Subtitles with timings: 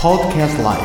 [0.00, 0.80] Podcast Life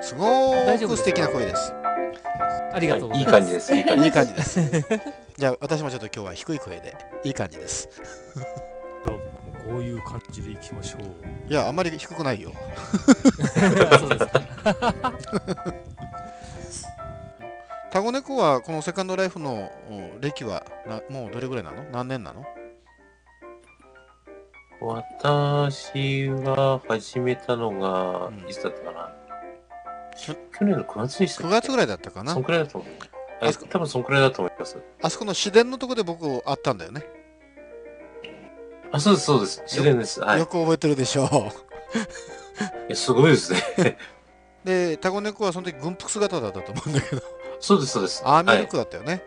[0.00, 0.54] すご
[0.88, 1.74] く素敵な声です。
[2.72, 3.28] ありがとうございます。
[3.28, 3.74] いい感じです。
[3.74, 4.14] いい感じです。
[4.14, 4.60] 感じです。
[5.36, 7.90] じゃあ私もちょっと今日は低い声でいい感じです。
[9.04, 11.52] こういう感じでいきましょう。
[11.52, 12.52] いや、あんまり低くないよ。
[13.98, 14.40] そうですか。
[17.90, 21.84] タゴネコはこのセカンドライフのお歴はなもうどれぐらいなの？
[21.92, 22.42] 何年なの？
[24.84, 29.12] 私が始めたのがうん、いつだったかな？
[30.16, 32.34] 去去年の9月でしたっ ?9 け月ぐらいだったかな？
[32.34, 32.92] そんくらいだと思う。
[33.40, 34.76] あそこえ多分そんくらいだと思います。
[35.02, 37.04] あそこの市電のとこで僕会ったんだよね。
[38.90, 39.62] あ、そうです、そうです。
[39.62, 40.20] 自然です。
[40.20, 40.36] はい。
[40.36, 41.50] いよく覚えてるでしょ
[42.88, 43.96] やすごいですね。
[44.64, 44.66] う。
[44.66, 47.22] で、タゴネコはその時軍服姿だったと思うんだけど、
[47.58, 48.22] そうです、そうです。
[48.24, 49.22] アーミールクだったよね。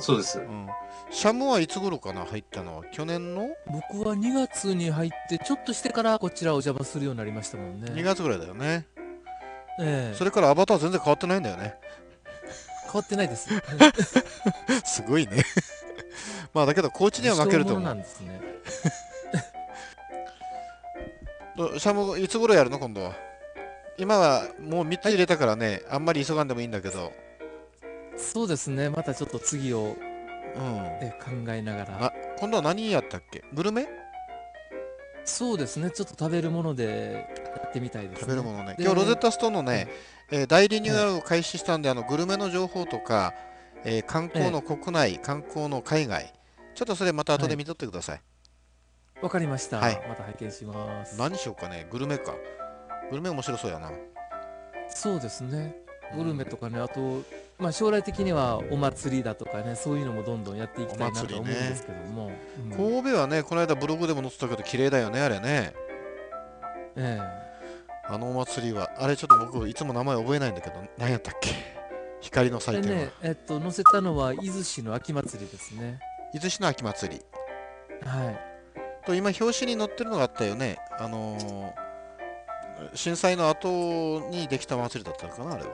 [0.00, 0.42] そうですう。
[0.42, 0.68] ん。
[1.10, 2.84] シャムはいつ頃かな入ったのは？
[2.92, 3.48] 去年の？
[3.66, 7.92] 僕は2月に入って、ちょっとしてからこちらお邪魔するようになりましたもんね。
[7.92, 8.86] 2月ぐらいだよね。
[9.80, 11.74] ええそれからアバター全然変わってないんだよね。
[12.86, 13.48] 変わってないです。
[14.84, 15.42] すごいね。
[16.54, 17.94] まあだけど、コーチには負けると思う。
[17.94, 18.40] んですね。
[21.56, 23.12] どシャム、いつ頃やるの今度は？
[23.96, 27.12] 今はもう3つ入れたからね、あんまり急がんでもいいんだけど。
[28.16, 28.90] そうですね。
[28.90, 29.96] またちょっと次を
[30.56, 30.62] うん。
[31.00, 32.12] え考えながらあ。
[32.38, 33.42] 今度は何やったっけ？
[33.52, 33.88] グルメ？
[35.24, 35.90] そうですね。
[35.90, 38.20] ちょっと食べるものでやってみたいですね。
[38.20, 38.74] 食べるものね。
[38.76, 39.88] で今日ロゼッタストーンのね、
[40.30, 43.32] えー大リニューアルを開始したんで、あのグルメの情報とか、
[43.84, 46.32] えー観光の国内、観光の海外、
[46.74, 48.20] ちょっとそれまた後で見とってください。
[49.22, 49.78] わかりました。
[49.78, 51.18] はいまた拝見します。
[51.18, 52.34] 何しようかね、グルメか。
[53.10, 53.90] グルメ面白そうやな。
[54.88, 55.74] そうですね。
[56.14, 57.22] グルメとかね、あと、
[57.58, 62.26] まあ、将来的にはお祭りだとかね、そういうのもどんどんやっていきたいなと思うんですけども。
[62.26, 65.74] うん神戸はね、この間ブログでも載ってたけど、綺麗だよね、あれね。
[66.96, 67.20] え
[68.06, 71.50] あのお祭りは、あれちょっと僕、いつも名前覚えないんだけど、何やったっけ？
[72.20, 72.98] 光のえ祭典は。
[72.98, 76.00] でね、えっと、載せたのは伊豆市の秋祭りですね。
[76.32, 77.22] 伊豆市の秋祭り。
[78.06, 78.40] はい。
[79.06, 80.78] と今、表紙に載ってるのがあったよね。
[80.98, 81.84] あのー
[82.92, 85.70] 震災の後にできた祭りだったのかな、あれは。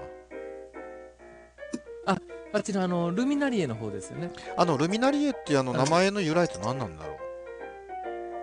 [2.06, 4.30] あっちのあの、ルミナリエの方ですよね。
[4.56, 7.12] あの、ルミナリエっていうあのあ名前の由来って何なんだろ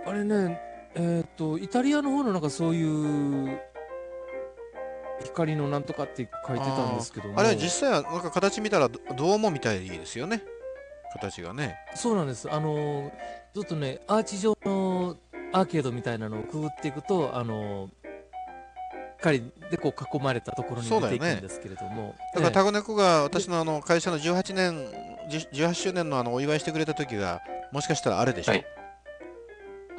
[0.06, 0.10] う？
[0.10, 0.62] あれね、
[0.96, 3.60] えっと、イタリアの方のなんかそういう、
[5.24, 7.40] 光のなんとかって書いてたんですけども。
[7.40, 10.44] あれは実際はなんか形見たらどドームみたいですよね。
[11.12, 11.76] 形がね。
[11.96, 12.50] そうなんです。
[12.50, 13.12] あの、
[13.54, 15.18] ちょっとね、アーチ状の
[15.52, 17.90] アーケードみたいなのをくぐっていくと、あの、
[19.18, 19.42] 光
[19.72, 22.16] でこう囲まれたところに出ていくんですけれども。
[22.34, 24.88] だからえタゴネコが私のあの会社の18年、
[25.30, 27.42] じ18周年のあのお祝いしてくれた時が、
[27.72, 28.52] もしかしたらあれでしょ？
[28.52, 28.66] はい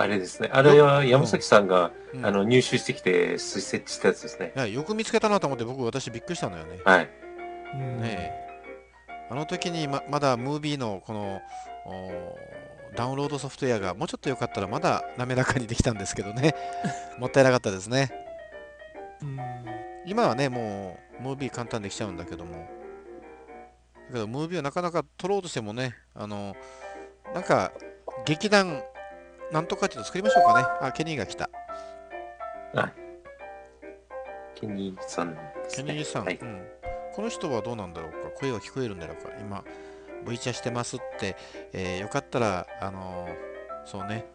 [0.00, 0.48] あれですね。
[0.52, 4.52] あれは山崎さんが、うんあの入手してきて設置したやつですね。
[4.54, 6.78] いやよく見つけたなと思って僕私びっくりしたのよね。
[6.84, 7.04] はい。
[7.04, 7.10] ね
[7.74, 8.48] え
[9.28, 11.40] あの時にままだムービーのこの
[11.84, 12.38] お
[12.96, 16.54] ダウンロードソフトウェアがもうちょっと良かったらまだ滑らかにできたんですけどね。
[17.18, 18.10] もったいなかったですね。
[19.22, 19.38] うん
[20.06, 22.54] 今はね、もうムービー簡単できちゃうんだけども。
[24.08, 26.56] だけどムービーはなかなか撮ろうとしてもね、あの、
[27.34, 27.72] なんか
[28.24, 28.82] 劇団
[29.52, 30.66] なんとかっていうの作りましょうかね。
[30.80, 31.50] あ、ケニーが来た。
[34.54, 35.38] ケニーさんね。
[35.74, 36.36] ケニーさん、はい。
[36.36, 36.66] うん。
[37.14, 38.18] この人はどうなんだろうか。
[38.40, 39.30] 声は聞こえるんだろうか。
[39.40, 39.62] 今、
[40.26, 41.36] V チャしてますって、
[41.72, 44.26] えーよかったら、あのーそうね、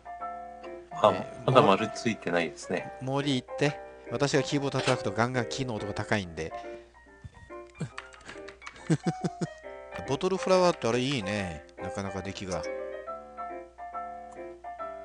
[0.91, 2.91] あえーまだ丸ついてないですね。
[3.01, 3.79] モーリー行って、
[4.13, 6.53] 私がキーボード叩くとガンガンキーの音が高いんで。
[10.07, 11.65] ボトルフラワーってあれいいね。
[11.81, 12.61] なかなか出来が。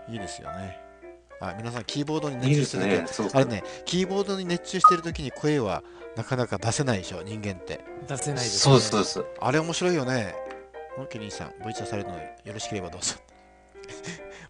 [0.09, 0.79] いいですよね。
[1.41, 3.07] あ、皆さんキーボードに熱中してるね。
[3.11, 5.83] そうあれね、キーボードに熱中してる時に声は
[6.15, 7.81] なかなか出せないでしょ、人間って。
[8.07, 9.25] 出せないです、そうです、そうです。
[9.41, 10.35] あれ面白いよね。
[10.99, 13.15] モンケニーさん、ボイチャされるのでよろしければどうぞ。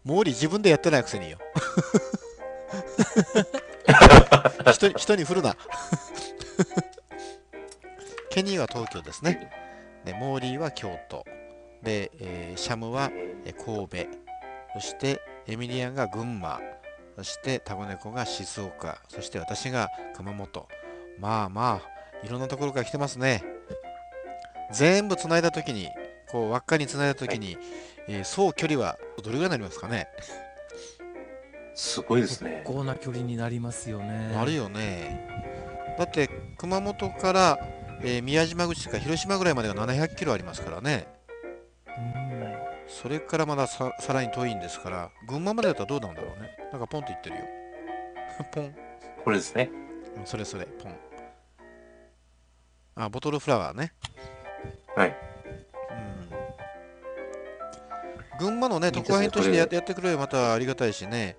[0.02, 1.38] モーリー自分でやってないくせによ。
[4.72, 5.56] 人に人に振るな。
[8.30, 9.50] ケニーは東京ですね。
[10.04, 11.24] で、モーリーは京都。
[11.82, 13.10] で、えーシャムは
[13.64, 13.96] 神戸。
[14.74, 16.60] そしてエミリアンが群馬。
[17.16, 19.00] そしてタゴネコが静岡。
[19.08, 20.68] そして私が熊本。
[21.18, 23.42] まあまあ、いろんなところから来てますね。
[24.72, 25.88] 全部つないだときに、
[26.30, 27.56] こう輪っかにつないだときに、
[28.06, 30.08] えー総距離はどれぐらいになりますかね、
[31.78, 32.76] すごいですね結。
[32.76, 34.32] 構な距離になりますよね。
[34.34, 35.94] なるよね。
[35.96, 36.28] だって
[36.58, 37.58] 熊本から、
[38.02, 41.06] えー宮島口とか広島ぐらいまでが700キロありますからね。
[41.86, 42.28] うん
[42.88, 47.42] それからまだささらに遠いんですから群馬までだったらどうなんだろうねなんかポンと言ってるよ
[48.50, 48.74] ポン
[49.24, 49.70] これですね。
[50.16, 50.96] うんそれそれポン
[52.96, 53.92] あボトルフラワーね
[54.96, 55.16] はい。
[58.40, 61.36] うん群馬のね特派員としてやってくれればまたありがたいしね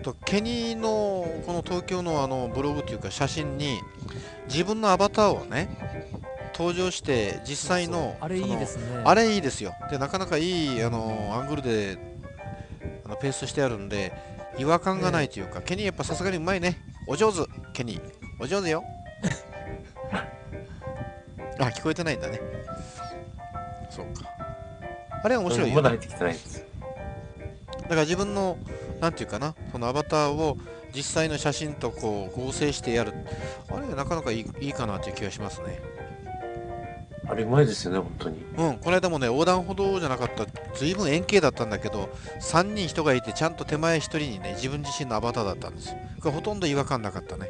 [0.00, 3.80] とケニーのこの東京のあのブログというか写真に
[4.48, 5.68] 自分のアバターをね
[6.60, 9.02] 登場して実際のあれいいですね。
[9.04, 9.72] あれいいですよ。
[9.90, 11.96] で、なかなかいいあのアングルで
[13.06, 14.12] あのペーストしてあるんで、
[14.58, 16.78] 違和感がないというか、ケニーやっぱさすがにうまいね。
[17.06, 18.02] お上手、ケニー。
[18.38, 18.84] お上手よ。
[21.58, 22.40] あ、聞こえてないんだね。
[23.88, 24.30] そうか。
[25.22, 25.76] あれは面白いよ。
[25.76, 26.64] だまだ入ってきてないです。
[27.88, 28.58] から自分の、
[29.00, 30.56] なんていうかな、そのアバターを
[30.94, 33.14] 実際の写真とこう合成してやる。
[33.68, 35.80] あれなかなかいいいいかなという気がしますね。
[37.26, 38.44] あれうまいですよね、本当に。
[38.56, 42.08] うん、この間もね、横断歩道じゃなかった、ずいぶん円形だったんだけど、
[42.40, 45.96] 3人人がいて、ちゃんと手前1人にね、自分自身のアバターだったんですよ。
[46.18, 47.48] これほとんど違和感なかったね。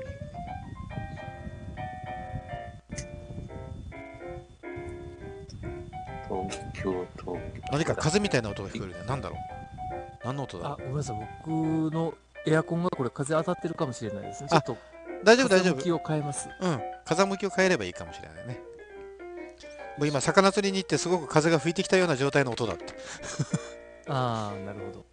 [6.28, 7.38] 東京と。
[7.72, 9.06] 何か風みたいな音が聞こえるね。
[9.06, 9.59] なんだろう
[10.24, 11.16] 何の音だろあ、ごめんなさい。
[11.44, 11.50] 僕
[11.94, 12.14] の
[12.46, 14.48] エアコンがこれ風当たってるかもしれないですね。
[14.48, 14.76] ちょっとう
[15.24, 15.74] 大丈夫、大丈夫。
[15.74, 16.48] 風向きを変えます。
[16.60, 18.60] うん、風向きを変えればいいかもしれないね。
[19.98, 22.84] もう今、魚釣りに行って、すごく風が吹いてきたような状態の音だった。
[24.12, 25.04] ああ、なるほど。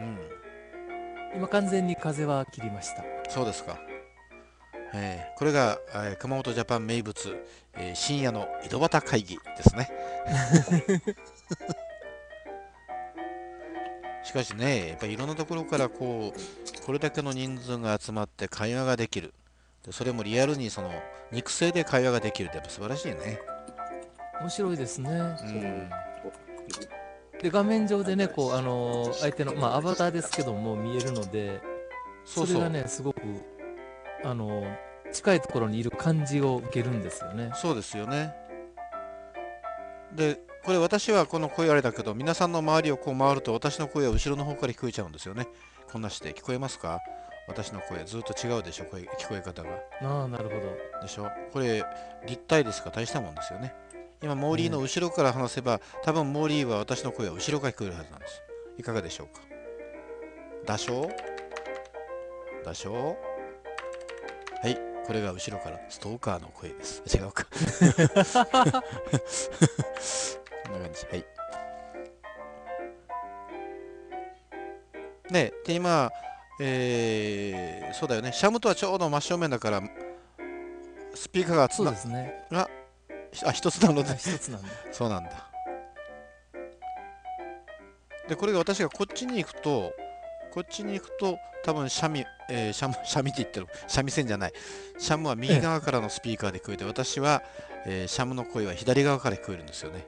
[0.00, 0.18] うん、
[1.36, 3.04] 今完全に風は切りました。
[3.28, 3.78] そうですか。
[4.94, 9.90] えーこれが、えー熊本ジャパン名物、えー深夜の井戸端会議ですね。
[14.32, 19.34] しかしね、やっぱりいろんなところからこう、これだけの人数が集まって会話ができる。
[19.84, 20.90] でそれもリアルにその
[21.30, 23.38] 肉声で会話ができるってやっぱ素晴らしいね。
[24.40, 25.10] 面白いですね。
[25.10, 25.90] うん。
[27.42, 31.60] で、画面上でね、こう、あのー相手の、まあ、アバターですけども、見えるので、
[32.24, 33.20] それがね、すごく、
[34.24, 34.76] あのー
[35.12, 37.50] 近いところにいる感じを受けるんですよね。
[37.54, 38.34] そうですよね。
[40.14, 45.48] で、これ私はこの声あれだけど、皆さんの周りをこう回ると私の声は後ろの方から聞こえちゃうんですよね。
[45.90, 47.00] こんなして聞こえますか？
[47.48, 48.84] 私の声ずっと違うでしょ？
[48.84, 49.70] 声聞こえ方が。
[50.02, 50.60] ああ、なるほど。
[51.02, 51.28] でしょ？
[51.52, 51.84] これ
[52.26, 52.90] 立体ですか？
[52.90, 53.74] ら大したもんですよね。
[54.22, 58.40] 今、モーリーの後ろから話せば、多分モーリーは私の声は後ろから聞こえるはずなんです。
[58.78, 59.40] いかがでしょうか？
[60.64, 61.10] 打賞
[62.64, 63.16] 打賞
[64.62, 67.02] はい、これが後ろからストーカーの声です。
[67.12, 67.44] 違うか。
[75.32, 76.10] ねで、今、
[76.60, 78.32] えー、そうだよね。
[78.32, 79.82] シャムとはちょうど真正面だから、
[81.14, 82.34] スピーカーがつなそうですね。
[82.50, 82.68] あ、
[83.52, 84.68] 一つなのではい、一つなんで。
[84.92, 85.50] そうなんだ。
[88.28, 89.92] で、これが私がこっちに行くと、
[90.52, 94.52] こっちに行くと、多分シャミ、えーシャム、 シャミって言ってる、シャミ線じゃない。
[94.98, 97.42] シャムは右側からのスピーカーで聞こえて、私は、
[97.86, 100.06] えーシャムの声は左側から聞こえるんですよね。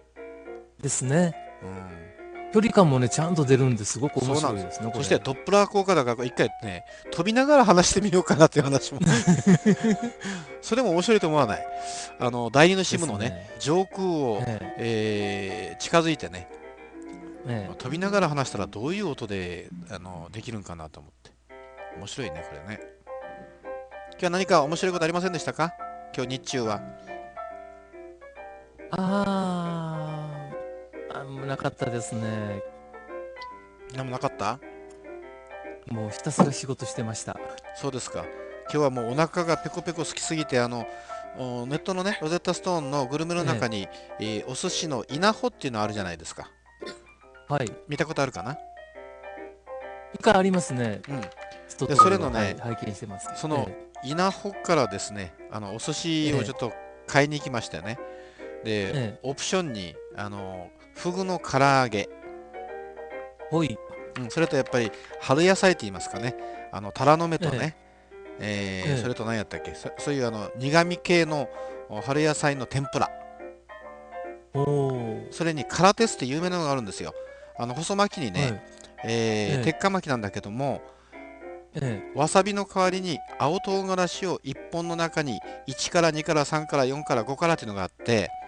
[0.81, 1.35] ですね。
[1.63, 2.15] うん。
[2.55, 4.93] 距離感もね、ちゃんと出るんですごく面白いですね。
[4.95, 9.01] そしてドップラー効果だから、一回ね、飛びながら話してみようかなっていう話も。
[10.63, 11.67] それも面白いと思わない。
[12.21, 13.51] あの、第二のシムのね、ね。
[13.59, 15.75] 上空を、ええ。
[15.75, 16.47] ー近づいてね、
[17.49, 17.71] ええ。
[17.73, 21.33] え飛びながら話したらどういう音であのできるんかなと思って。
[21.97, 22.81] 面白いねこれね。
[24.13, 25.73] 今日は何か面白いことありませんでしたか？
[26.17, 26.81] 今日日中は。
[28.93, 29.24] あ、
[31.45, 32.63] もうなかったですね。
[33.95, 34.59] 何もなかった？
[35.91, 37.37] もうひたすら仕事してました。
[37.77, 38.25] そうですか
[38.73, 40.87] 今日はもうお腹がペコペコ好きすぎてあの
[41.37, 46.51] おネットのねロゼッタストーンのグルメの中に、えーお寿司の稲穂っていうのあるじゃないですか
[47.51, 47.71] はい。
[47.89, 48.57] 見たことあるかな？
[50.15, 51.03] 一回ありますね。
[51.07, 51.21] うん
[51.87, 53.29] でそれのねはい拝見してます。
[53.37, 56.73] そのえ稲穂からですねあのお寿司をちょっと
[57.07, 57.99] 買いに行きましたよね、
[58.65, 61.99] で、えオプションにあのフグの唐揚げ。
[62.01, 62.09] え
[63.51, 63.79] ほい。
[64.19, 66.37] うん、それとやっぱり春野菜って言いますかね、
[66.73, 67.77] あのタラの芽とね、
[68.39, 69.03] えーええ。
[69.03, 71.49] それと何やったっけ、そそういうあの苦味系の
[71.89, 73.11] お春野菜の天ぷら。
[75.31, 77.13] それにカラテスって有名なのがあるんですよ。
[77.59, 78.51] あの細巻きにね、はい。
[78.51, 79.65] えーええ。
[79.65, 80.81] 鉄火巻きなんだけども、
[81.75, 88.44] えわさびの代わりに青唐辛子を1本の中に1から2から3から4から5からっていうのがあって、え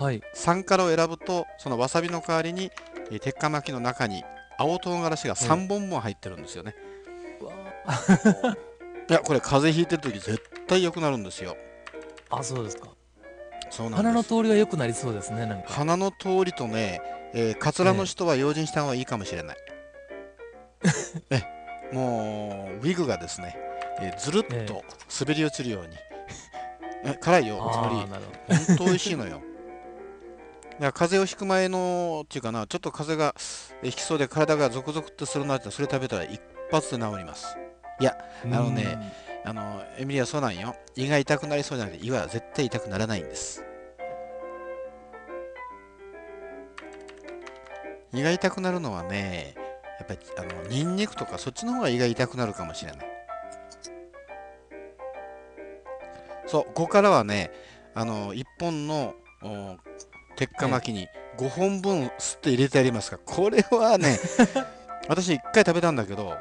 [0.00, 0.22] はい。
[0.34, 2.72] 3からを選ぶと、そのわさびの代わりに、
[3.10, 4.24] えー鉄火巻きの中に
[4.58, 6.74] 青唐辛子が3本も入ってるんですよね。
[7.40, 8.54] うわー
[9.10, 11.56] いや、これ風邪ひいてるとき絶対良くなるんですよ。
[12.30, 12.88] あ、そうですか。
[13.70, 14.02] そうなんです。
[14.02, 15.68] 鼻の通りは良くなりそうですね、なんか。
[15.68, 17.02] 鼻の通りとね、
[17.34, 19.56] えーカツラの人は用心した方がいいかもしれない。
[21.30, 21.42] え
[21.92, 23.56] もうウィグがですね、
[24.00, 24.82] えーずるっえと
[25.20, 25.96] 滑り落ちるように。
[27.04, 27.88] え辛いよ、つま
[28.48, 29.42] り本当美味しいのよ。
[30.80, 33.34] だから風邪をひく前のっていうかな、ちょっと風邪が
[33.82, 36.40] えひきそうで体がゾクゾクってするなってそれ食べたら一
[36.72, 37.54] 発で治ります。
[38.46, 38.56] ど。
[38.56, 39.12] あのね
[39.44, 40.74] あの、エミリアそうなんよ。
[40.96, 43.62] 胃が痛くなりそうじゃなくて胃は絶対痛くならないんです。
[48.14, 49.54] 胃が痛くなるのはね、
[49.98, 53.06] やっぱりあのニンニクとかそっちの方が胃が痛くなるかもしれない。
[56.46, 57.50] そう、ここからはね、
[57.94, 59.76] あの1本のお
[60.40, 61.06] 鉄火巻きに
[61.36, 64.18] 5本分吸って入れてやりますが、これはね、
[65.06, 66.34] 私1回食べたんだけど、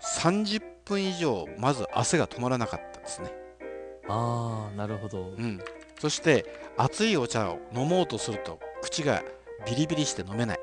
[0.00, 3.32] 30分以上まず汗が止まらなかったですね。
[4.06, 5.18] ああ、なるほど。
[5.18, 5.60] うん。
[6.00, 6.46] そして
[6.76, 9.24] 熱いお茶を飲もうとすると口が
[9.66, 10.60] ビリビリして飲めない。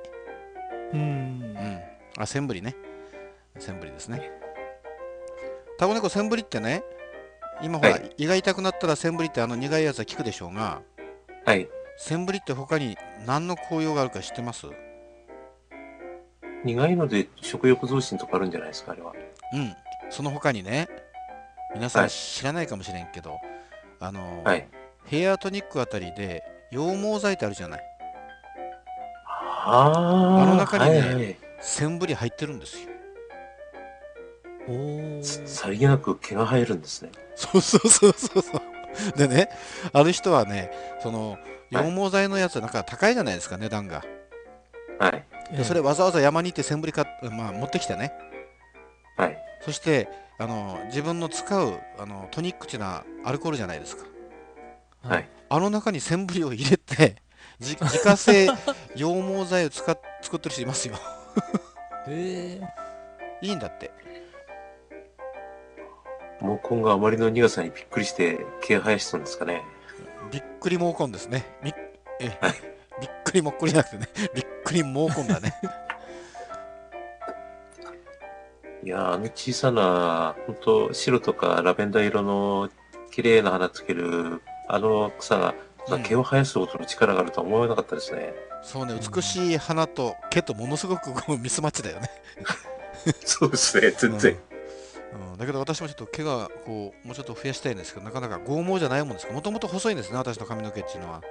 [0.93, 1.03] うんう。
[1.03, 1.81] ん。
[2.17, 2.77] あ、センブリね。
[3.59, 4.31] センブリですね。
[5.77, 6.81] タコネコセンブリってね、
[7.61, 10.81] 今ほら、はい胃が痛くなったらセンブリってあの苦いやつは効くでしょうが、
[11.43, 11.67] はい。
[12.01, 14.67] センブリって他に何の効用があるか知ってます？
[16.63, 19.11] 苦いので食欲増進とかあるんじゃないですか、あれは。
[19.53, 19.73] うん。
[20.09, 20.87] その他にね、
[21.75, 23.37] 皆さんはい知らないかもしれんけど、
[23.99, 24.65] あの、はい。
[25.07, 26.41] ヘアトニックあたりで
[26.71, 27.81] 羊毛剤ってあるじゃない。
[29.27, 30.43] ああ。
[30.43, 32.87] あの中にねはいはいセンブリ入ってるんですよ。
[34.69, 37.11] おーさりげなく毛が生えるんですね。
[37.35, 38.61] そうそうそうそうそう。
[39.17, 39.49] でね、
[39.91, 40.71] ある人はね、
[41.03, 41.37] その
[41.71, 44.03] 羊毛剤のやつなんか高いじゃないですか、値段が。
[44.99, 45.25] はい。
[45.55, 48.11] でそれわざわざ山に行ってセンブリか、まあ、持ってきてね。
[49.17, 49.37] はい。
[49.61, 50.07] そして
[50.37, 54.05] あの自分の使うあのトニックっていうのはアルコールじゃないですか。
[55.03, 55.29] はい。
[55.49, 57.15] あの中にセンブリを入れて、
[57.59, 58.47] じ自家製
[58.95, 60.95] 羊毛剤を使っ作ってる人いますよ。
[62.07, 62.61] へえ。
[63.41, 63.91] いいんだって。
[66.39, 69.61] 毛根があまりの苦さにびっくりして毛生やしたんですかね。
[70.31, 71.45] びっくり毛根ですね。
[71.63, 71.73] びっ
[72.21, 72.53] えはい
[72.99, 75.53] びっくりもっこりじゃなくてね、 びっくり毛根だね。
[78.83, 82.69] いやーあの小さな、本当白とかラベンダー色の
[83.11, 88.31] 綺麗な花つける、あの草が、うん毛を生やすことの力があるとは思わなかったですね。
[88.61, 91.09] そうね、美しい花と毛とものすごく
[91.39, 92.11] ミスマッチだよね。
[93.25, 94.33] そうですね、全然。
[94.33, 94.39] うん、
[95.37, 101.21] だけど私もちょっと毛がこうもうちょっと増やしたいんですけど、なかなか剛毛じゃないもんですから、もともと細いんですね、私の髪の毛っていうのは。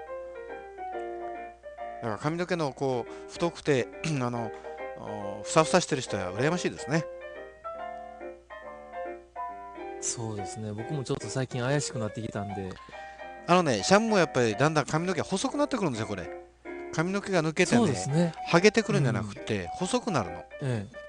[2.02, 3.88] だから髪の毛のこう太くて
[4.22, 4.50] あの
[5.40, 7.04] おふさふさしてる人は羨ましいですね。
[10.00, 10.72] そうですね。
[10.72, 12.70] 僕もちょっと最近怪しくなってきたんで。
[13.46, 16.28] あのね、シャンもやっぱりだんだん髪の毛が細くなってくるんですよ、これ。
[16.92, 18.32] 髪の毛が抜けてね、すね。
[18.46, 20.44] ハゲてくるんじゃなくて、細くなるの。
[20.62, 21.07] ええ。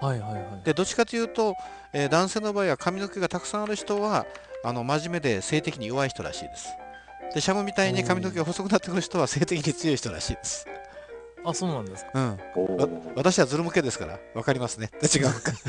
[0.00, 0.64] はいはいはい。
[0.64, 1.54] で、どっちかというと、
[1.92, 4.26] えー男性の場合は髪の毛がたくさんある人は、
[4.64, 6.68] あの真面目で性的に弱い人らしいです。
[7.34, 10.66] で、シャムみたいに髪の毛が細くなってくる人は性的に強い人らしいです。
[11.44, 12.10] あ、そうなんですか。
[12.14, 12.38] うん。
[13.14, 14.90] 私はズル向けですから、わかりますね。
[15.02, 15.52] 違うか。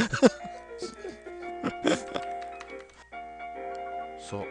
[4.30, 4.46] そう。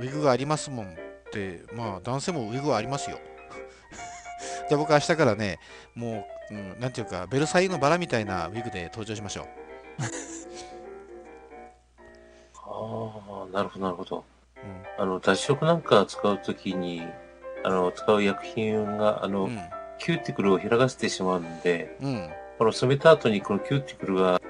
[0.00, 0.90] ウィグがありますもんっ
[1.30, 3.18] て、まあ男性もウィグはありますよ。
[4.68, 5.58] じゃあ僕は明日からね、
[5.94, 9.46] もう、うん、なんていうか、ベルサイユのバラみたいなウィグで登場しましょう。
[12.56, 14.24] ああ、なるほど、なるほど。
[14.56, 17.02] うんあの、脱色なんか使うときに、
[17.64, 19.58] あの、使う薬品が、あの、うん。
[19.98, 22.30] キューティクルを開かせてしまうんで、うん。
[22.58, 24.40] この染めた後にこのキューティクルが、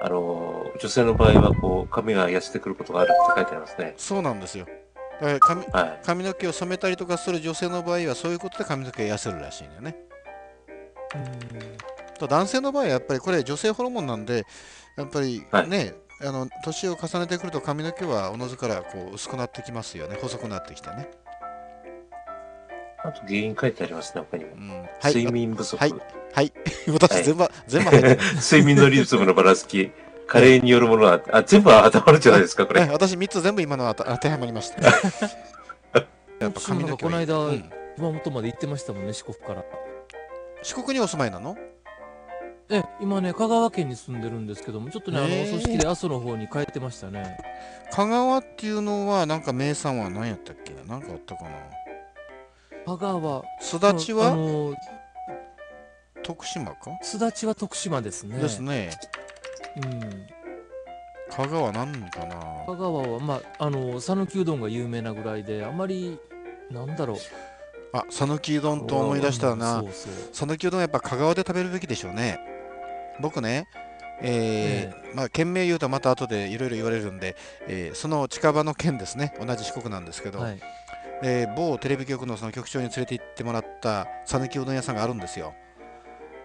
[0.00, 3.94] あの、女性の場合は、こう、髪が痩せてくることがあるって書いてありますね。
[3.96, 4.66] そうなんですよ。
[5.20, 6.00] だから髪はい。
[6.04, 9.96] 髪の毛を染めたりとかする女性の場合は、そういうことで髪の毛が痩せるらしいんだよね。
[12.18, 14.44] と男性の場合はやっぱりこれ女性ホルモンなんで
[14.96, 15.68] やっぱりはい。
[15.68, 20.18] ね、あの年を重ねてくると髪の毛はおのずからこう薄くなってきますよね。
[20.20, 21.08] 細くなってきてね、
[23.02, 24.50] あと原因書いてありますね、他にも。
[24.54, 24.58] う。
[24.58, 25.14] ん、はい。
[25.14, 25.76] 睡眠不足。
[25.76, 25.94] はい。
[26.32, 26.52] はい。
[26.88, 27.24] 私はい。
[27.24, 29.90] 全部、全部入ってる、 睡眠のリズムのばらつき、
[30.26, 32.80] 加齢によるものは、あ、全部当てはまるじゃないですか、これ。
[32.80, 34.82] はい私3つ全部今のは当当てはまりました。
[36.40, 37.26] やっぱ髪の毛はいい。
[37.26, 37.70] この間うん。
[37.96, 39.64] 熊本まで行ってましたもんね、四国から。
[40.62, 41.56] 四国にお住まいなの？
[42.68, 47.36] え、今ね、香川県に住んでるんですけども、ちょっとね、あの、へーお葬式で阿蘇の方に帰ってましたね。
[47.90, 50.74] 香川っていうのはなんか名産は何やったっけ？
[50.86, 51.50] なんかあったかな？
[52.86, 53.42] 香川。
[53.60, 54.74] すだちあはの、
[56.22, 56.76] 徳島か？
[57.02, 58.38] すだちは徳島ですね。
[58.38, 58.90] ですね
[59.76, 60.00] うん。
[61.30, 62.36] 香川なんかな？
[62.66, 66.18] 香川は、まあ、あの、讃岐うどんが有名なぐらいで、あまり、
[66.70, 67.16] なんだろう。
[67.92, 69.80] あ讃岐うどんと思い出したな。
[69.80, 70.12] そうそう。
[70.32, 72.38] 讃岐うどんはやっぱ香川で食べるべきでしょうね。
[73.20, 73.66] 僕ね
[74.22, 79.34] えーまあ県名言うとまた後でいろいろ言われるんで、えーその近場の県ですね。
[79.44, 80.60] 同じ四国なんですけど、はい。
[81.22, 85.54] で某テレビ局のその局長に連れて行ってもらった讃岐うどん屋さんがあるんですよ。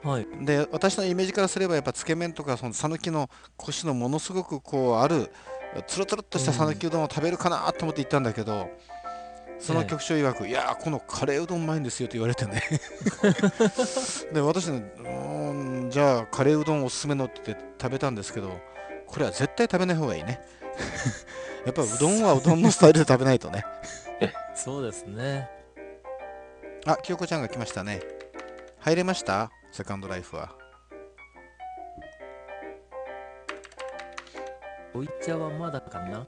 [0.04, 0.28] はい。
[0.42, 5.32] で私のイメージからすればやっぱつけ麺とかその讃岐のコシのものすごくこうある
[5.88, 8.70] つるつるっとした讃岐うどんを食べるかなと思って行ったんだけど、
[9.60, 12.62] その局長曰く、いやーこのカレーうどんうまいんですよって言われてね。
[14.34, 18.60] で私ねうーんじゃあカレーうどんおすすめのって言って食べたんですけど
[19.08, 20.42] これは絶対食べない方がいいね。
[21.66, 23.66] やっぱうどんはうどんのスタイルで食べないとね。
[24.54, 25.50] そうですね。
[26.86, 28.02] あ清子ちゃんが来ましたね。
[28.80, 29.50] 入れました？
[29.72, 30.54] セカンドライフは。
[34.94, 36.28] おい茶はまだかな？